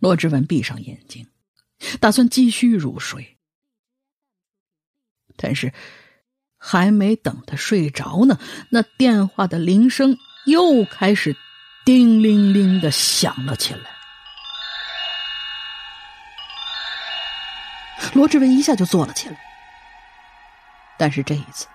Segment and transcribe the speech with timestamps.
[0.00, 1.28] 罗志文闭上眼睛，
[2.00, 3.38] 打算继续入睡，
[5.36, 5.72] 但是
[6.58, 8.40] 还没等他睡着呢，
[8.70, 11.36] 那电话的铃声又开始。
[11.82, 13.90] 叮铃铃的响了起来，
[18.12, 19.40] 罗志文一下就坐了起来。
[20.98, 21.66] 但是这一次，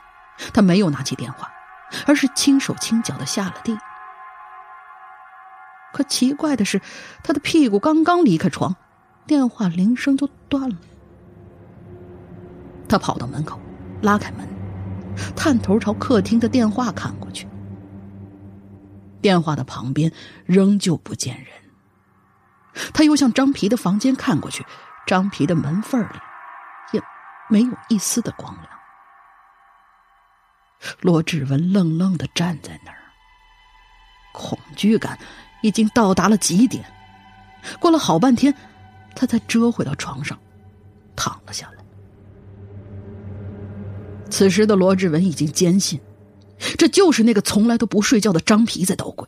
[0.53, 1.51] 他没有拿起电话，
[2.05, 3.75] 而是轻手轻脚的下了地。
[5.95, 6.81] 可奇怪的是，
[7.23, 8.75] 他的屁股刚刚离开床，
[9.25, 10.75] 电话铃声就断了。
[12.89, 13.57] 他跑到门口，
[14.01, 14.45] 拉开门，
[15.37, 17.47] 探头朝客厅的电话看过去。
[19.21, 20.11] 电话的旁边
[20.45, 21.47] 仍旧不见人，
[22.93, 24.65] 他又向张皮的房间看过去，
[25.07, 26.19] 张皮的门缝里
[26.91, 27.01] 也
[27.47, 28.67] 没有一丝的光亮。
[30.99, 32.99] 罗志文愣愣的站在那儿，
[34.33, 35.17] 恐惧感
[35.65, 36.85] 已经到达了极点。
[37.79, 38.53] 过了好半天，
[39.15, 40.37] 他才折回到床上，
[41.15, 41.83] 躺了下来。
[44.29, 45.99] 此时的罗志文已经坚信。
[46.77, 49.27] 这就是那个从来都不睡觉的张皮在捣鬼。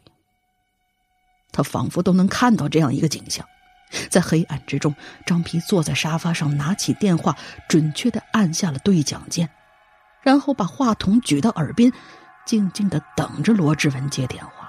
[1.52, 3.46] 他仿佛都能看到这样一个景象：
[4.10, 7.36] 在黑暗之中，张皮坐在沙发上，拿起电话，
[7.68, 9.50] 准确的按下了对讲键，
[10.22, 11.92] 然后把话筒举到耳边，
[12.46, 14.67] 静静的等着罗志文接电话。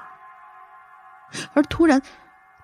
[1.58, 2.00] 而突然，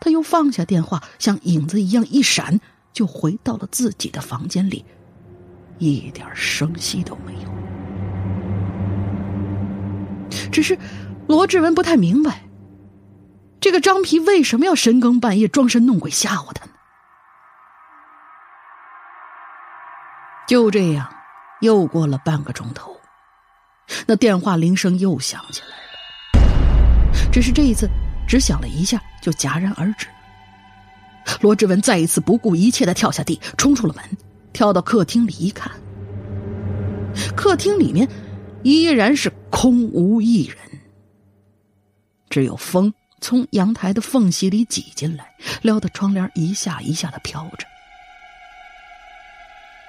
[0.00, 2.60] 他又放下电话，像影子一样一闪，
[2.92, 4.84] 就回到了自己的房间里，
[5.78, 7.52] 一点声息都没有。
[10.52, 10.78] 只是，
[11.26, 12.44] 罗志文不太明白，
[13.60, 16.70] 这个张皮为什么要深更半夜装神弄鬼吓唬他呢？
[20.46, 21.12] 就这样，
[21.60, 23.00] 又过了半个钟头，
[24.06, 25.74] 那电话铃声又响起来了。
[27.32, 27.88] 只是这一次，
[28.26, 30.06] 只响了一下就戛然而止。
[31.40, 34.04] 罗志文再一次不顾一切的跳下地，冲出了门，
[34.52, 35.70] 跳到客厅里一看，
[37.36, 38.08] 客厅里面。
[38.66, 40.56] 依然是空无一人，
[42.30, 47.66] 只有风从阳台的缝隙里挤进来，撩得窗帘一下一下的飘着。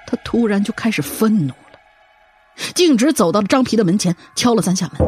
[0.06, 1.78] 他突然就开始愤怒了，
[2.74, 5.00] 径直走到了张皮的门前，敲了三下门。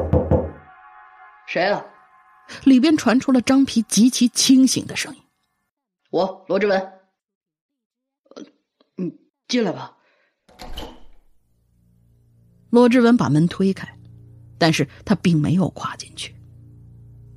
[1.47, 1.84] 谁啊？
[2.64, 5.22] 里边传出了张皮极其清醒的声音
[6.10, 6.81] ：“我罗志文。”
[8.36, 8.42] 呃，
[8.97, 9.14] 你
[9.47, 9.97] 进来吧。
[12.70, 13.88] 罗志文把门推开，
[14.59, 16.34] 但是他并没有跨进去。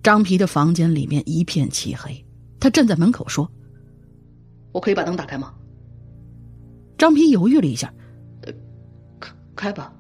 [0.04, 2.26] 张皮的房间里面一片漆黑，
[2.60, 3.50] 他站在门口说
[4.74, 5.54] ：“我可以把灯打开吗？”
[6.98, 7.94] 张皮犹豫了一下
[9.22, 9.94] ，“开开吧。”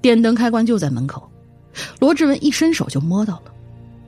[0.00, 1.30] 电灯开关就在门口，
[1.98, 3.52] 罗志文一伸手就摸到了，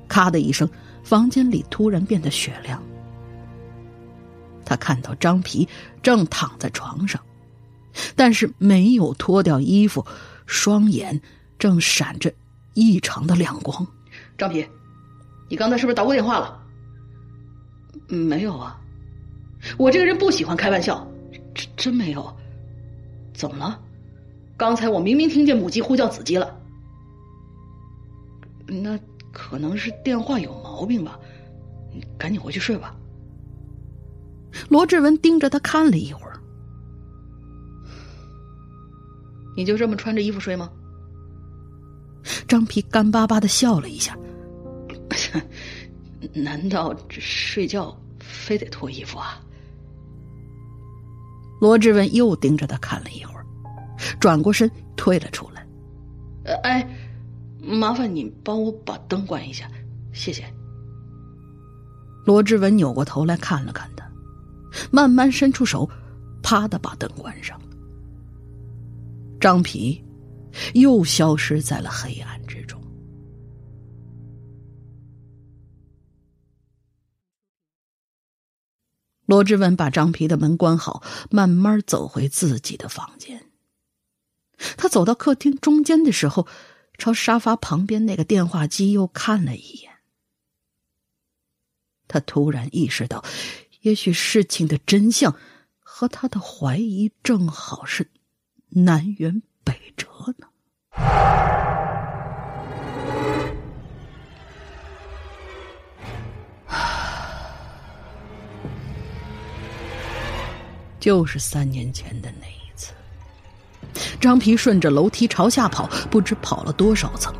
[0.08, 0.68] 咔的一声，
[1.02, 2.82] 房间里突然变得雪亮。
[4.64, 5.68] 他看到张皮
[6.02, 7.20] 正躺在床上。
[8.14, 10.06] 但是没有脱掉衣服，
[10.46, 11.20] 双眼
[11.58, 12.32] 正闪着
[12.74, 13.84] 异常的亮光。
[14.38, 14.64] 张皮，
[15.48, 16.56] 你刚才是不是打过电话了？
[18.06, 18.80] 没有啊，
[19.76, 21.04] 我这个人不喜欢开玩笑，
[21.52, 22.32] 真真没有。
[23.34, 23.80] 怎么了？
[24.56, 26.59] 刚才我明明听见母鸡呼叫子鸡了。
[28.70, 28.98] 那
[29.32, 31.18] 可能是电话有毛病吧，
[31.92, 32.96] 你赶紧回去睡吧。
[34.68, 36.38] 罗志文盯着他看了一会儿。
[39.56, 40.70] 你就这么穿着衣服睡吗？
[42.46, 44.16] 张皮干巴巴的笑了一下。
[46.34, 49.40] 难道睡觉非得脱衣服啊？
[51.60, 53.44] 罗志文又盯着他看了一会儿，
[54.18, 55.66] 转过身退了出来。
[56.44, 56.88] 呃，哎，
[57.62, 59.70] 麻烦你帮我把灯关一下，
[60.12, 60.44] 谢谢。
[62.24, 64.10] 罗志文扭过头来看了看他，
[64.90, 65.88] 慢慢伸出手，
[66.42, 67.60] 啪的把灯关上。
[69.40, 70.04] 张皮
[70.74, 72.80] 又消失在了黑暗之中。
[79.26, 83.46] 罗志文把张皮的门关好，慢慢走回自己的房间。
[84.76, 86.46] 他走到客厅中间的时候，
[87.00, 89.90] 朝沙发旁边那个电话机又看了一眼。
[92.06, 93.24] 他突然意识到，
[93.80, 95.34] 也许事情的真相
[95.78, 98.10] 和他的怀疑正好是
[98.68, 100.06] 南辕北辙
[100.36, 100.48] 呢。
[111.00, 112.46] 就是三年前的那，
[114.20, 117.34] 张皮顺着楼梯朝下跑，不知跑了多少层，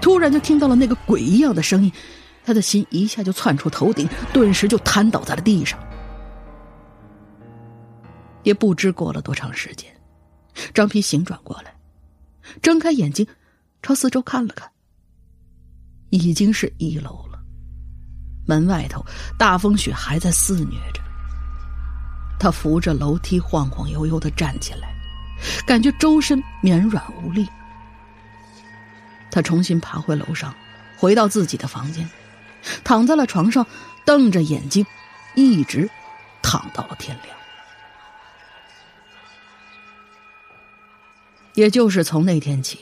[0.00, 1.92] 突然就听到了那个鬼一样的声音，
[2.44, 5.78] 他的心一下就窜出头顶，顿时就瘫倒在了地上。
[8.42, 9.90] 也不知过了多长时间，
[10.72, 11.74] 张皮醒转过来，
[12.62, 13.26] 睁开眼睛，
[13.82, 14.70] 朝四周看了看，
[16.08, 17.38] 已经是一楼了，
[18.46, 19.04] 门外头
[19.38, 21.02] 大风雪还在肆虐着。
[22.38, 24.94] 他扶着楼梯晃晃悠悠的站起来，
[25.66, 27.48] 感觉周身绵软无力。
[29.30, 30.54] 他重新爬回楼上，
[30.96, 32.08] 回到自己的房间，
[32.82, 33.66] 躺在了床上，
[34.04, 34.84] 瞪着眼睛，
[35.34, 35.88] 一直
[36.42, 37.36] 躺到了天亮。
[41.54, 42.78] 也就是从那天起，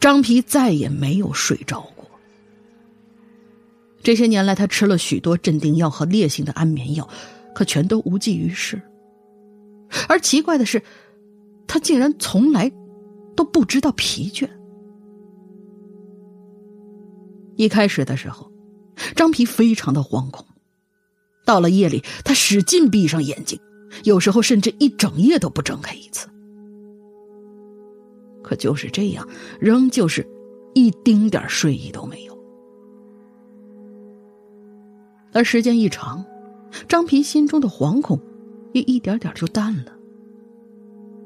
[0.00, 2.10] 张皮再也没有睡着过。
[4.02, 7.08] 这些年来，他吃了许多镇定药和烈性的安眠药。
[7.54, 8.80] 可全都无济于事。
[10.08, 10.82] 而奇怪的是，
[11.72, 12.70] 他竟然从来
[13.34, 14.46] 都不知道疲倦。
[17.56, 18.52] 一开始的时候，
[19.16, 20.44] 张皮非常的惶恐。
[21.46, 23.58] 到了夜里，他使劲闭上眼睛，
[24.04, 26.28] 有时候甚至一整夜都不睁开一次。
[28.42, 29.26] 可就是这样，
[29.58, 30.28] 仍旧是
[30.74, 32.38] 一丁点睡意都没有。
[35.32, 36.22] 而时间一长，
[36.86, 38.20] 张皮心中的惶恐
[38.74, 39.91] 也一点点就淡了。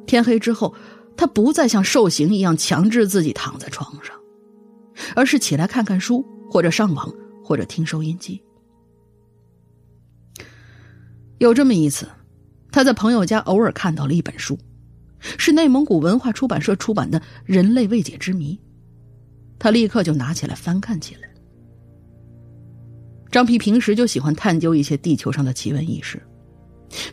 [0.06, 0.74] 天黑之后，
[1.16, 4.14] 他不再像受刑一样强制自己躺在床上，
[5.14, 7.12] 而是起来看看书，或者上网，
[7.44, 8.42] 或者听收音机。
[11.38, 12.08] 有这么一次，
[12.72, 14.58] 他在朋友家偶尔看到了一本书，
[15.20, 18.54] 是内蒙古文化出版社出版的《人类未解之谜》，
[19.58, 21.28] 他立刻就拿起来翻看起来。
[23.30, 26.22] 张皮平时就喜欢探究一些地球上的奇闻异事，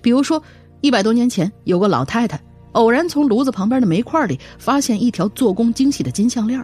[0.01, 0.42] 比如说，
[0.80, 2.42] 一百多年前有个老太太
[2.74, 6.64] 偶然从炉子旁边的煤块里发现一条做工精细的金项链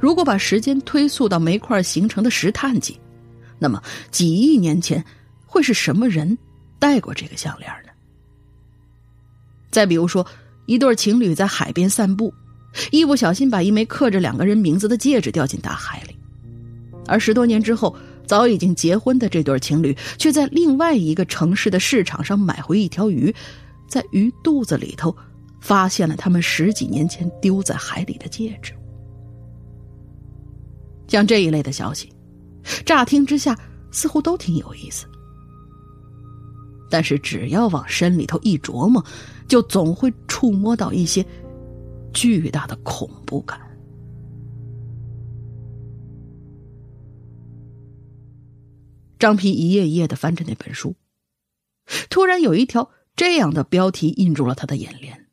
[0.00, 2.98] 如果把时间推溯到煤块形成的石炭纪，
[3.58, 3.80] 那么
[4.10, 5.04] 几亿年前
[5.44, 6.36] 会是什么人
[6.78, 7.92] 戴过这个项链呢？
[9.70, 10.26] 再比如说，
[10.66, 12.34] 一对情侣在海边散步，
[12.90, 16.16] 一不小心把一枚刻着两个人名字的戒指掉进大海里，
[17.06, 17.94] 而十多年之后。
[18.26, 23.32] 早已经结婚的这对情侣，却在另外一个城市的市场上买回一条鱼，
[23.88, 25.16] 在鱼肚子里头，
[25.60, 28.72] 发现了他们十几年前丢在海里的戒指。
[31.08, 32.12] 像这一类的消息，
[32.84, 33.56] 乍听之下
[33.92, 35.06] 似乎都挺有意思，
[36.90, 39.04] 但是只要往深里头一琢磨，
[39.46, 41.24] 就总会触摸到一些
[42.12, 43.60] 巨大的恐怖感。
[49.18, 50.94] 张皮一页一页的翻着那本书，
[52.10, 55.26] 突然有一条这样的标题印住了他的眼帘，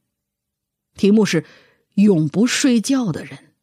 [0.96, 1.46] 题目是
[1.96, 3.54] “永不睡觉的人”。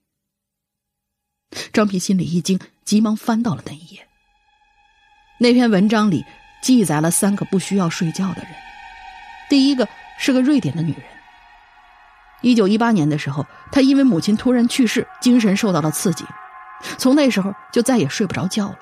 [1.72, 4.06] 张皮心里一惊，急忙翻到了那一页。
[5.38, 6.22] 那篇文章里
[6.62, 8.52] 记载了三个不需要睡觉的人，
[9.48, 11.02] 第一个是个瑞典的女人。
[12.42, 16.26] 一九一八年的时候，她因为母亲突然去世，精神受到了刺激，
[16.98, 18.78] 从那时候就再也睡不着觉了。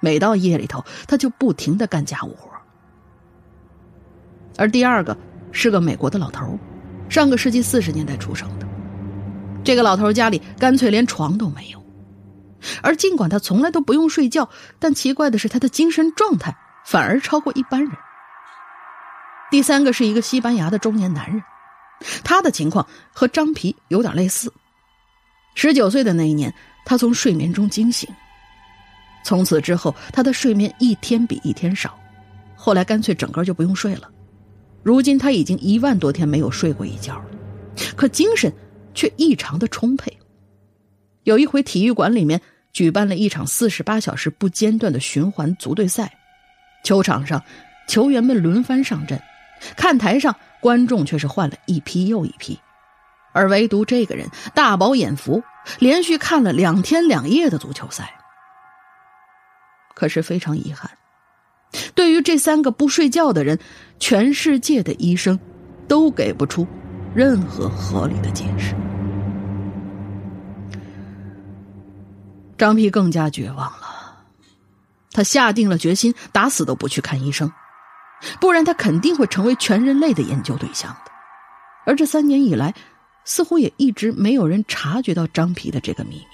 [0.00, 2.49] 每到夜里头，他就不停的干家务活。
[4.56, 5.16] 而第二个
[5.52, 6.58] 是个美国的老头，
[7.08, 8.66] 上个世纪四十年代出生的。
[9.62, 11.84] 这个老头家里干脆连床都没有，
[12.82, 17.92] 而尽管他从来都不用睡觉，但奇怪的是他的精神状态反而超过一般人。
[19.50, 21.42] 第三个是一个西班牙的中年男人，
[22.22, 24.52] 他的情况和张皮有点类似。
[25.54, 26.54] 十九岁的那一年，
[26.84, 28.08] 他从睡眠中惊醒。
[29.24, 31.98] 从此之后，他的睡眠一天比一天少，
[32.56, 34.10] 后来干脆整个就不用睡了。
[34.82, 37.24] 如今他已经一万多天没有睡过一觉了，
[37.96, 38.52] 可精神
[38.94, 40.16] 却异常的充沛。
[41.24, 42.40] 有一回，体育馆里面
[42.72, 46.18] 举办了一场四十八小时不间断的循环足队赛，
[46.82, 47.42] 球场上
[47.86, 49.20] 球员们轮番上阵，
[49.76, 52.58] 看台上观众却是换了一批又一批，
[53.32, 55.42] 而唯独这个人大饱眼福，
[55.78, 58.14] 连续看了两天两夜的足球赛。
[59.94, 60.90] 可是非常遗憾，
[61.94, 63.58] 对于这三个不睡觉的人，
[63.98, 65.38] 全世界的医生
[65.86, 66.66] 都给不出
[67.14, 68.74] 任何合理的解释。
[72.58, 74.24] 张皮更加绝望了，
[75.12, 77.50] 他下定了决心，打死都不去看医生，
[78.40, 81.10] 不然他肯定会成为全人类的研究对象的。
[81.86, 82.74] 而这三年以来，
[83.24, 86.26] 似乎也一直没有人察觉到张皮的这个秘密。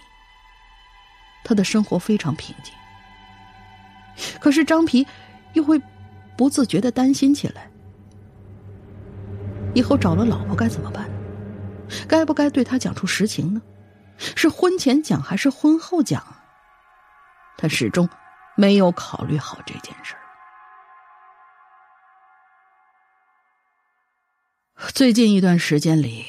[1.44, 2.74] 他的生活非常平静，
[4.40, 5.06] 可是张皮
[5.56, 5.80] 又会
[6.36, 7.70] 不自觉的担心起来：
[9.74, 11.10] 以后找了老婆该怎么办？
[12.06, 13.62] 该不该对他讲出实情呢？
[14.18, 16.22] 是婚前讲还是婚后讲？
[17.56, 18.06] 他始终
[18.54, 20.20] 没有考虑好这件事儿。
[24.92, 26.26] 最近一段时间里，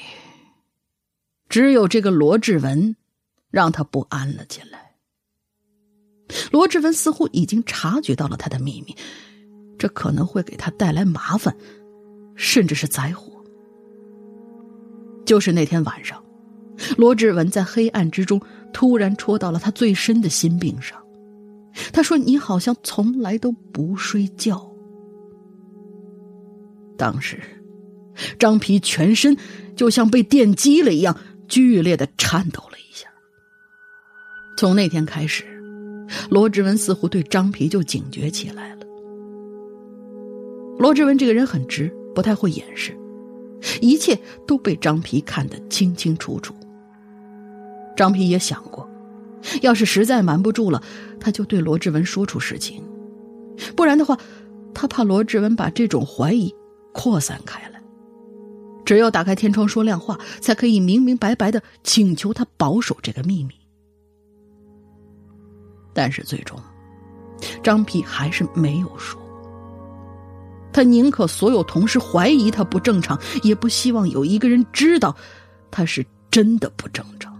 [1.50, 2.96] 只有这个罗志文
[3.51, 4.87] 让他不安了起来。
[6.51, 8.96] 罗志文似乎已经察觉到了他的秘密，
[9.77, 11.55] 这可能会给他带来麻烦，
[12.36, 13.34] 甚至是灾祸。
[15.25, 16.24] 就是那天晚上。
[16.96, 18.39] 罗志文在黑暗之中
[18.72, 21.01] 突然戳到了他最深的心病上。
[21.91, 24.72] 他说：“你好像从来都不睡觉。”
[26.96, 27.39] 当时，
[28.38, 29.36] 张皮全身
[29.75, 31.17] 就像被电击了一样，
[31.48, 33.07] 剧烈的颤抖了一下。
[34.55, 35.43] 从那天开始，
[36.30, 38.86] 罗志文似乎对张皮就警觉起来了。
[40.78, 42.96] 罗志文这个人很直，不太会掩饰，
[43.82, 46.54] 一切都被张皮看得清清楚楚。
[47.96, 48.88] 张皮也想过，
[49.62, 50.82] 要是实在瞒不住了，
[51.20, 52.80] 他就对罗志文说出实情；
[53.76, 54.18] 不然的话，
[54.74, 56.54] 他怕罗志文把这种怀疑
[56.94, 57.82] 扩散开来。
[58.86, 63.56] 只有打开天窗说亮话，才可以明明白白的请求他保守这个秘密。
[65.98, 66.62] 但是最终，
[67.63, 69.20] 张皮还是没有说。
[70.72, 75.16] 他宁可所有同事怀疑他不正常，也不希望有一个人知道
[75.72, 77.36] 他是真的不正常。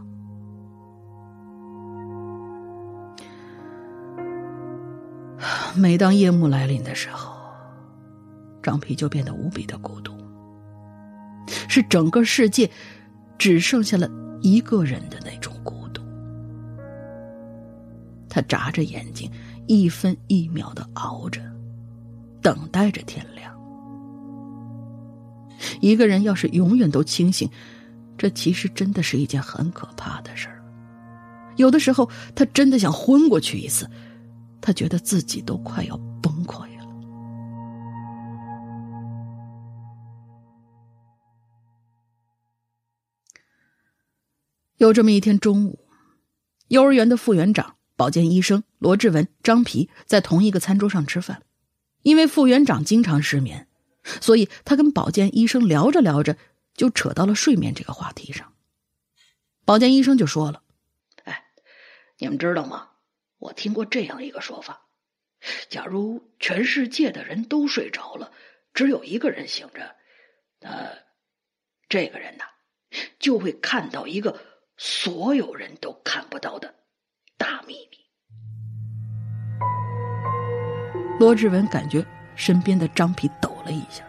[5.78, 7.38] 每当夜幕来临的时候，
[8.64, 10.12] 张皮就变得无比的孤独，
[11.70, 12.68] 是整个世界
[13.38, 14.10] 只剩下了
[14.42, 15.77] 一个人的那种孤。
[18.38, 19.32] 他眨着眼睛，
[19.66, 21.42] 一分一秒的熬着，
[22.40, 23.52] 等待着天亮。
[25.82, 27.50] 一个人要是永远都清醒，
[28.16, 30.64] 这其实真的是一件很可怕的事儿。
[31.56, 33.90] 有的时候，他真的想昏过去一次。
[34.62, 36.86] 他觉得自己都快要崩溃了。
[44.76, 45.88] 有这么一天中午，
[46.68, 51.44] 幼儿园的副园长、保健医生罗志文、张皮在同一个餐桌上吃饭。
[52.04, 53.68] 因为副园长经常失眠，
[54.22, 56.38] 所以他跟保健医生聊着聊着，
[56.74, 58.54] 就扯到了睡眠这个话题上。
[59.66, 60.64] 保健医生就说了
[61.26, 61.48] ：“哎，
[62.20, 62.92] 你们知道吗？”
[63.40, 64.88] 我听过这样一个说法：
[65.70, 68.32] 假如全世界的人都睡着了，
[68.74, 69.96] 只有一个人醒着，
[70.62, 70.94] 那
[71.90, 72.46] 这个人呐，
[73.20, 74.40] 就会看到一个
[74.78, 76.74] 所有人都看不到的
[77.38, 77.98] 大秘密。
[81.20, 84.04] 罗志文感觉身边的张皮抖了一下，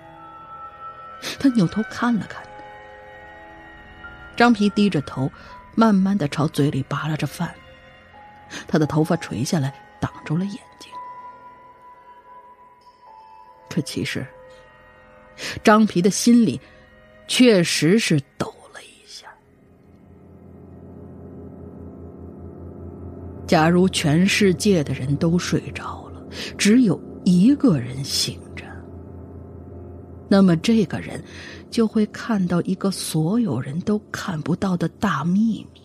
[1.39, 2.43] 他扭头看了看，
[4.37, 5.31] 张皮低着头，
[5.75, 7.55] 慢慢的朝嘴里扒拉着饭。
[8.67, 10.91] 他的头发垂下来，挡住了眼睛。
[13.69, 14.27] 可其实，
[15.63, 16.61] 张皮的心里
[17.27, 18.55] 确实是抖
[23.49, 26.23] 假如全世界的人都睡着了，
[26.59, 28.65] 只有一个人醒着，
[30.29, 31.25] 那么这个人
[31.71, 35.81] 就会看到一个所有人都看不到的大秘密。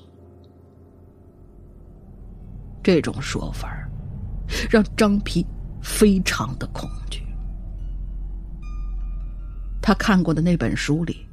[2.84, 3.90] 这种说法
[4.70, 5.46] 让张皮
[5.82, 7.24] 非常的恐惧。
[9.82, 11.26] 他看过的那本书里，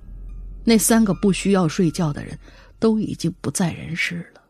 [0.64, 2.38] 那三个不需要睡觉的人
[2.78, 4.40] 都已经不在人世了，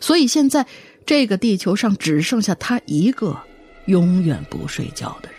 [0.00, 0.66] 所以现在
[1.06, 3.40] 这个地球上只剩下他一个
[3.86, 5.38] 永远不睡觉的人。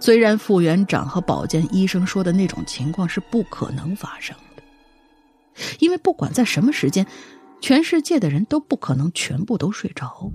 [0.00, 4.62] 虽然副园长和保健医生说的那种情况是不可能发生的，
[5.78, 7.06] 因为不管在什么时间。
[7.62, 10.32] 全世界的人都不可能全部都睡着，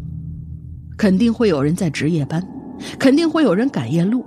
[0.95, 2.47] 肯定会有人在值夜班，
[2.99, 4.23] 肯定会有人赶夜路，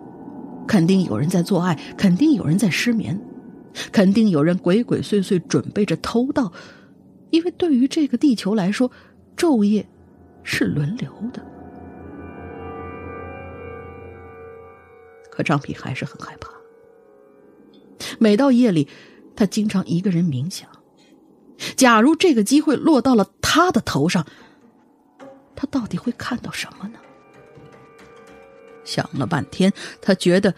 [0.66, 3.16] 肯定有人在做爱，肯定有人在失眠，
[3.92, 6.52] 肯定有人鬼鬼祟祟准备着偷盗，
[7.30, 8.90] 因为对于这个地球来说
[9.36, 9.88] 昼夜
[10.42, 11.44] 是轮流的。
[15.30, 16.50] 可张皮还是很害怕。
[18.18, 18.88] 每到夜里
[19.36, 20.68] 他经常一个人冥想。
[21.76, 24.26] 假如这个机会落到了他的头上
[25.56, 26.98] 他到底会看到什么呢？
[28.84, 30.54] 想了半天他觉得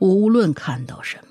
[0.00, 1.29] 无论看到什么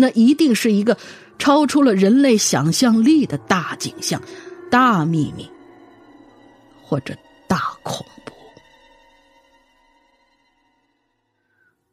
[0.00, 0.96] 那一定是一个
[1.38, 4.22] 超出了人类想象力的大景象、
[4.70, 5.50] 大秘密，
[6.82, 7.16] 或者
[7.48, 8.32] 大恐怖。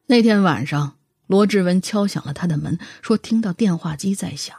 [0.05, 4.55] 那天晚上，罗志文敲响了他的门，说听到电话机在响。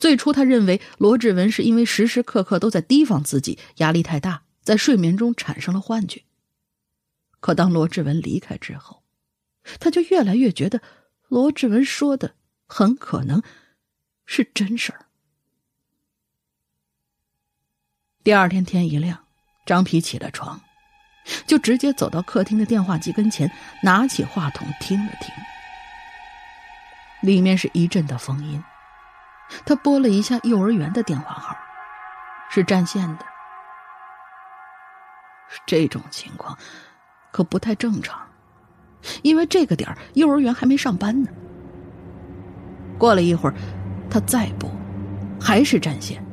[0.00, 6.22] 最初，他认为罗志文是因为时时刻刻都在提防自己，压力太大，在睡眠中产生了幻觉。
[7.38, 9.04] 可当罗志文离开之后，
[9.78, 10.82] 他就越来越觉得
[11.28, 12.34] 罗志文说的
[12.66, 13.42] 很可能
[14.26, 15.06] 是真事儿。
[18.22, 19.26] 第二天天一亮，
[19.66, 20.60] 张皮起了床。
[21.46, 23.50] 就直接走到客厅的电话机跟前，
[23.82, 25.34] 拿起话筒听了听，
[27.22, 28.62] 里面是一阵的风音。
[29.64, 31.56] 他拨了一下幼儿园的电话号，
[32.50, 33.24] 是占线的。
[35.66, 36.58] 这种情况
[37.32, 38.28] 可不太正常，
[39.22, 41.28] 因为这个点儿幼儿园还没上班呢。
[42.98, 43.54] 过了一会儿，
[44.10, 44.70] 他再拨，
[45.40, 46.24] 还是占线。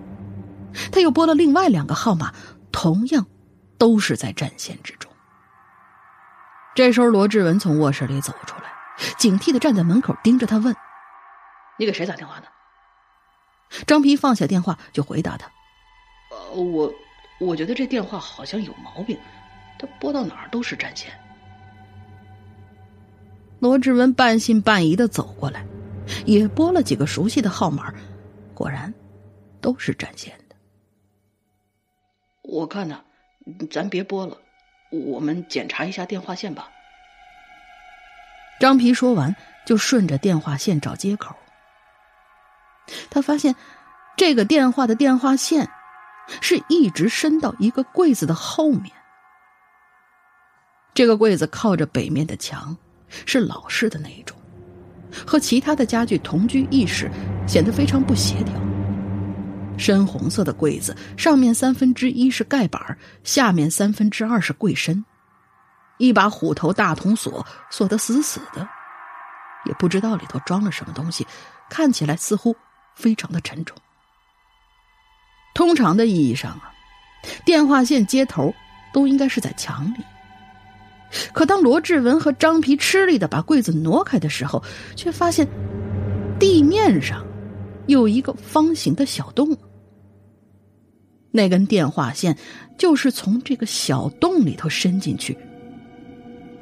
[0.91, 2.33] 他又拨了另外两个号码，
[2.71, 3.25] 同样。
[3.81, 5.11] 都是在占线之中。
[6.75, 8.71] 这时候，罗志文从卧室里走出来，
[9.17, 10.75] 警惕的站在门口，盯着他问
[11.79, 12.45] ：“你给谁打电话呢？”
[13.87, 15.49] 张皮放下电话，就回答他
[16.29, 16.93] ：“呃，我
[17.39, 19.17] 我觉得这电话好像有毛病，
[19.79, 21.11] 他拨到哪儿都是占线。”
[23.61, 25.63] 罗志文半信半疑的走过来，
[26.25, 27.93] 也拨了几个熟悉的号码，
[28.55, 28.91] 果然
[29.61, 30.55] 都是占线的。
[32.41, 32.99] 我看呢。
[33.71, 34.37] 咱别拨了，
[34.91, 36.69] 我们检查一下电话线吧。
[38.59, 41.35] 张皮说完，就顺着电话线找接口。
[43.09, 43.55] 他发现，
[44.15, 45.67] 这个电话的电话线
[46.39, 48.91] 是一直伸到一个柜子的后面。
[50.93, 52.77] 这个柜子靠着北面的墙，
[53.25, 54.37] 是老式的那一种，
[55.25, 57.09] 和其他的家具同居一室，
[57.47, 58.53] 显得非常不协调。
[59.77, 65.03] 深红色的柜子，上面三分之一是盖板，下面三分之二是柜身。
[65.97, 68.67] 一把虎头大铜锁锁得死死的，
[69.65, 71.25] 也不知道里头装了什么东西，
[71.69, 72.55] 看起来似乎
[72.95, 73.77] 非常的沉重。
[75.53, 76.71] 通常的意义上啊，
[77.45, 78.53] 电话线接头
[78.93, 80.03] 都应该是在墙里。
[81.33, 84.63] 可当罗志文和张皮吃力的把柜子挪开的时候，
[84.95, 85.47] 却发现
[86.39, 87.25] 地面上
[87.87, 89.57] 有一个方形的小洞。
[91.31, 92.37] 那根电话线
[92.77, 95.37] 就是从这个小洞里头伸进去，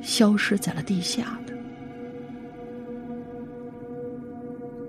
[0.02, 1.54] 消失在了地下的。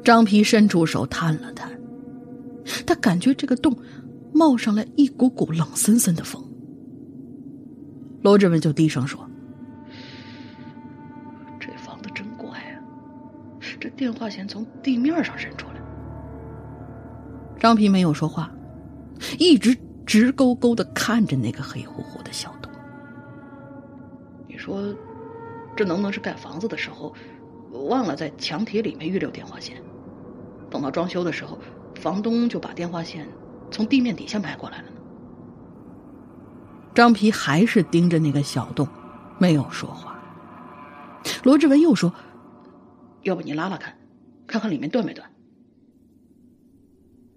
[0.02, 1.70] 张皮伸出手探了探，
[2.86, 3.76] 他感觉这个洞
[4.32, 6.42] 冒上来一股股冷森森的风。
[8.22, 9.26] 罗志文就低声说
[14.00, 15.74] ：“电话线从地面上伸出来。”
[17.60, 18.50] 张皮没有说话。
[19.38, 22.72] 一直直勾勾的看着那个黑乎乎的小洞。
[24.48, 24.82] 你说，
[25.76, 27.14] 这能不能是盖房子的时候
[27.70, 29.76] 忘了在墙体里面预留电话线？
[30.70, 31.58] 等到装修的时候，
[32.00, 33.28] 房东就把电话线
[33.70, 34.96] 从地面底下埋过来了呢？
[36.94, 38.88] 张皮还是盯着那个小洞，
[39.36, 40.18] 没有说话。
[41.42, 42.10] 罗志文又说
[43.22, 43.96] ：“要不你拉拉看，
[44.46, 45.28] 看看里面断没断？”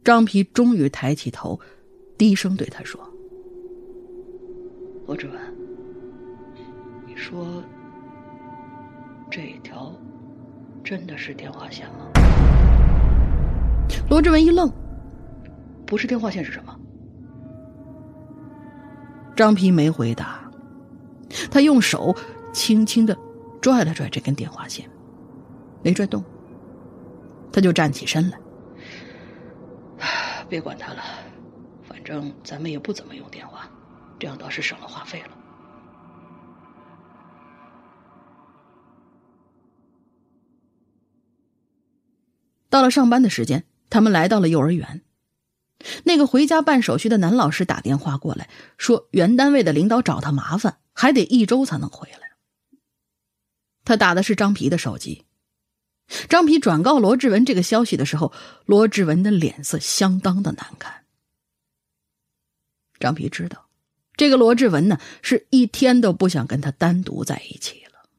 [0.04, 1.60] 张皮终于抬起头。
[2.16, 3.02] 低声对他说
[5.08, 5.36] ：“罗志文，
[7.08, 7.62] 你说
[9.32, 9.92] 这条
[10.84, 12.12] 真的是电话线吗？”
[14.10, 14.72] 罗志文一愣
[15.88, 16.80] ：“不是电话线是什么？”
[19.36, 20.50] 张皮没回答，
[21.50, 22.16] 他用手
[22.54, 23.18] 轻轻的
[23.60, 24.88] 拽了拽这根电话线，
[25.84, 26.24] 没拽动，
[27.52, 28.40] 他就站起身来
[30.50, 31.04] ：“别管他了。”
[31.84, 33.70] 反正咱们也不怎么用电话，
[34.18, 35.38] 这样倒是省了话费了。
[42.70, 45.02] 到了上班的时间，他们来到了幼儿园。
[46.06, 52.20] 那个回家办手续的男老师打电话过来，说原单位的领导找他麻烦，还得一周才能回来。
[53.86, 55.26] 他打的是张皮的手机。
[56.30, 58.34] 张皮转告罗志文这个消息的时候
[58.66, 61.06] 罗志文的脸色相当的难看。
[63.00, 63.68] 张皮知道
[64.16, 68.10] 这个罗志文呢是一天都不想跟他单独在一起了。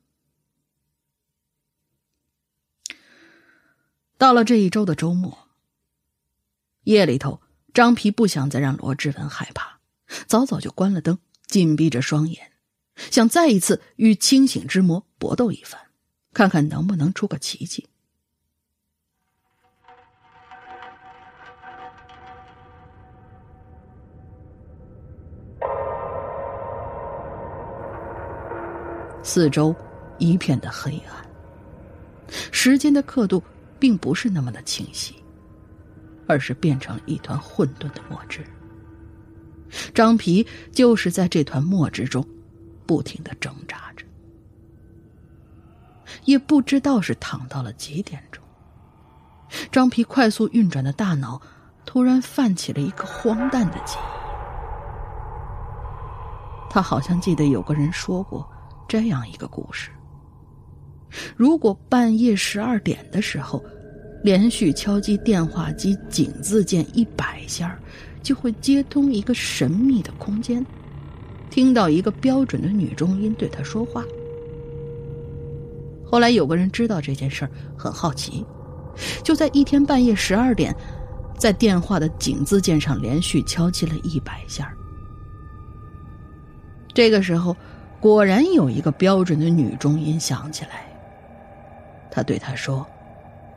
[4.18, 5.48] 到了这一周的周末
[6.82, 7.40] 夜里头
[7.72, 9.74] 张皮不想再让罗志文害怕。
[10.26, 12.52] 早早就关了灯紧闭着双眼
[13.10, 15.80] 想再一次与清醒之魔搏斗一番。
[16.34, 17.86] 看看能不能出个奇迹。
[29.22, 29.74] 四周
[30.18, 31.26] 一片的黑暗，
[32.52, 33.42] 时间的刻度
[33.78, 35.14] 并不是那么的清晰，
[36.26, 38.44] 而是变成了一团混沌的墨汁。
[39.94, 42.24] 张皮就是在这团墨汁中
[42.86, 43.83] 不停的挣扎，
[46.24, 48.42] 也不知道是躺到了几点钟。
[49.70, 51.40] 张皮快速运转的大脑
[51.86, 54.00] 突然泛起了一个荒诞的记忆，
[56.70, 58.48] 他好像记得有个人说过。
[58.86, 59.90] 这样一个故事：
[61.36, 63.64] 如果半夜十二点的时候，
[64.22, 67.78] 连续敲击电话机井字键一百下，
[68.22, 70.64] 就会接通一个神秘的空间，
[71.48, 74.04] 听到一个标准的女中音对他说话。
[76.14, 78.46] 后来有个人知道这件事儿，很好奇，
[79.24, 80.72] 就在一天半夜十二点，
[81.36, 84.72] 在电话的井字键上连续敲击了一百下。
[86.94, 87.56] 这个时候。
[88.00, 90.86] 果然有一个标准的女中音响起来。
[92.10, 92.86] 他对他说：“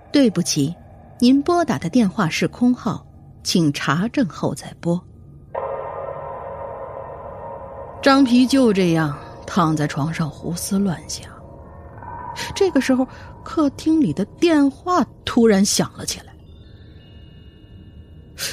[0.09, 0.73] 对不起，
[1.19, 3.05] 您拨打的电话是空号，
[3.43, 5.03] 请查证后再拨。”
[8.01, 11.29] 张皮就这样躺在床上胡思乱想。
[12.55, 13.07] 这个时候，
[13.43, 16.33] 客厅里的电话突然响了起来。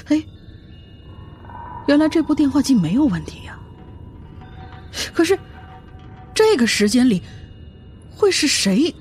[0.08, 0.22] 哎，
[1.86, 3.58] 原来这部电话机没有问题呀。
[5.12, 5.38] 可是。
[6.36, 7.22] 这个时间里，
[8.10, 8.92] 会是谁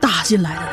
[0.00, 0.72] 打进来的呢？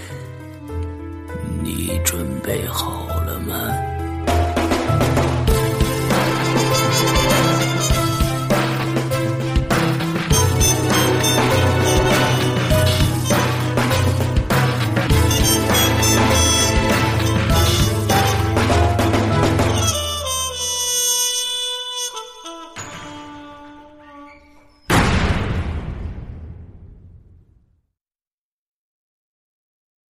[1.63, 4.00] 你准备好了吗？